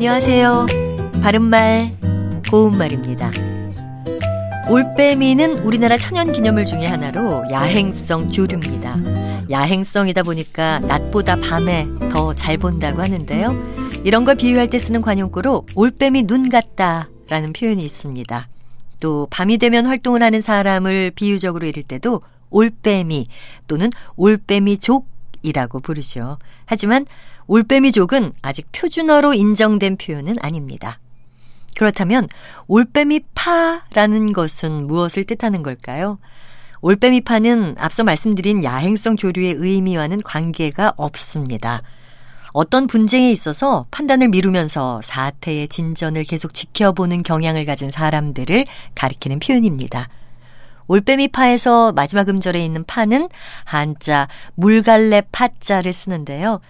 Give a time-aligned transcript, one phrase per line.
[0.00, 0.64] 안녕하세요.
[1.22, 1.94] 바른말,
[2.50, 3.30] 고운말입니다.
[4.70, 8.96] 올빼미는 우리나라 천연 기념물 중의 하나로 야행성 조류입니다.
[9.50, 13.54] 야행성이다 보니까 낮보다 밤에 더 잘 본다고 하는데요.
[14.02, 18.48] 이런 걸 비유할 때 쓰는 관용구로 올빼미 눈 같다 라는 표현이 있습니다.
[19.00, 23.26] 또 밤이 되면 활동을 하는 사람을 비유적으로 이를 때도 올빼미
[23.68, 26.38] 또는 올빼미족이라고 부르죠.
[26.64, 27.04] 하지만
[27.50, 31.00] 올빼미족은 아직 표준어로 인정된 표현은 아닙니다.
[31.76, 32.28] 그렇다면
[32.68, 36.20] 올빼미 파라는 것은 무엇을 뜻하는 걸까요?
[36.80, 41.82] 올빼미 파는 앞서 말씀드린 야행성 조류의 의미와는 관계가 없습니다.
[42.52, 48.64] 어떤 분쟁에 있어서 판단을 미루면서 사태의 진전을 계속 지켜보는 경향을 가진 사람들을
[48.94, 50.08] 가리키는 표현입니다.
[50.86, 53.28] 올빼미 파에서 마지막 음절에 있는 파는
[53.64, 56.60] 한자 물갈래 파자를 쓰는데요.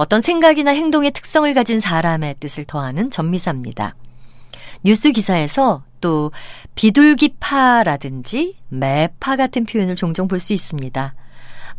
[0.00, 3.94] 어떤 생각이나 행동의 특성을 가진 사람의 뜻을 더하는 전미사입니다.
[4.82, 6.32] 뉴스 기사에서 또
[6.74, 11.14] 비둘기파라든지 매파 같은 표현을 종종 볼 수 있습니다.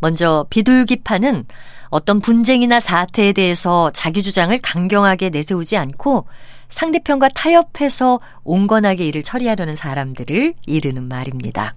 [0.01, 1.47] 먼저 비둘기파는
[1.89, 6.27] 어떤 분쟁이나 사태에 대해서 자기 주장을 강경하게 내세우지 않고
[6.69, 11.73] 상대편과 타협해서 온건하게 일을 처리하려는 사람들을 이르는 말입니다.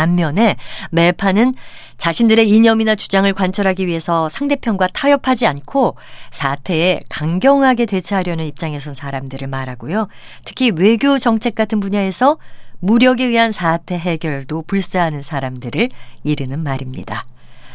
[0.00, 0.56] 반면에
[0.90, 1.54] 매파는
[1.98, 5.96] 자신들의 이념이나 주장을 관철하기 위해서 상대편과 타협하지 않고
[6.30, 10.08] 사태에 강경하게 대처하려는 입장에 선 사람들을 말하고요.
[10.46, 12.38] 특히 외교 정책 같은 분야에서
[12.78, 15.90] 무력에 의한 사태 해결도 불사하는 사람들을
[16.24, 17.24] 이르는 말입니다.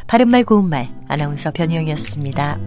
[0.07, 2.57] 바른말 고운말 아나운서 변희영이었습니다.